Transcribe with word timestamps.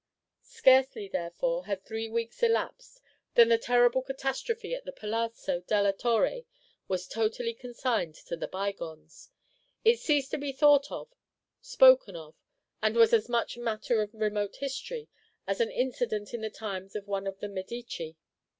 Scarcely, 0.49 1.07
therefore, 1.07 1.67
had 1.67 1.83
three 1.85 2.09
weeks 2.09 2.41
elapsed, 2.41 3.03
than 3.35 3.49
the 3.49 3.59
terrible 3.59 4.01
catastrophe 4.01 4.73
at 4.73 4.83
the 4.83 4.91
Palazzo 4.91 5.61
della 5.67 5.93
Torre 5.93 6.41
was 6.87 7.07
totally 7.07 7.53
consigned 7.53 8.15
to 8.15 8.35
the 8.35 8.47
bygones; 8.47 9.29
it 9.85 9.99
ceased 9.99 10.31
to 10.31 10.39
be 10.39 10.51
thought 10.53 10.91
or 10.91 11.07
spoken 11.61 12.15
of, 12.15 12.33
and 12.81 12.95
was 12.95 13.13
as 13.13 13.29
much 13.29 13.57
matter 13.59 14.01
of 14.01 14.11
remote 14.15 14.55
history 14.55 15.07
as 15.45 15.61
an 15.61 15.69
incident 15.69 16.33
in 16.33 16.41
the 16.41 16.49
times 16.49 16.95
of 16.95 17.05
one 17.07 17.27
of 17.27 17.37
the 17.39 17.47
Medici. 17.47 18.17